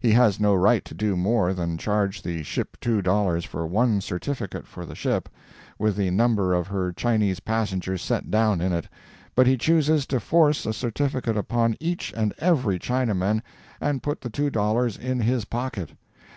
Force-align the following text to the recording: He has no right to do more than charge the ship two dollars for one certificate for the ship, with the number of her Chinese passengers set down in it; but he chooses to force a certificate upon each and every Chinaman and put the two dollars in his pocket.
He 0.00 0.12
has 0.12 0.38
no 0.38 0.54
right 0.54 0.84
to 0.84 0.94
do 0.94 1.16
more 1.16 1.52
than 1.52 1.78
charge 1.78 2.22
the 2.22 2.44
ship 2.44 2.76
two 2.80 3.02
dollars 3.02 3.44
for 3.44 3.66
one 3.66 4.00
certificate 4.00 4.68
for 4.68 4.86
the 4.86 4.94
ship, 4.94 5.28
with 5.80 5.96
the 5.96 6.10
number 6.12 6.54
of 6.54 6.68
her 6.68 6.92
Chinese 6.92 7.40
passengers 7.40 8.00
set 8.00 8.30
down 8.30 8.60
in 8.60 8.72
it; 8.72 8.88
but 9.34 9.48
he 9.48 9.56
chooses 9.56 10.06
to 10.06 10.20
force 10.20 10.64
a 10.64 10.72
certificate 10.72 11.36
upon 11.36 11.76
each 11.80 12.14
and 12.16 12.34
every 12.38 12.78
Chinaman 12.78 13.42
and 13.80 14.00
put 14.00 14.20
the 14.20 14.30
two 14.30 14.48
dollars 14.48 14.96
in 14.96 15.18
his 15.18 15.44
pocket. 15.44 15.90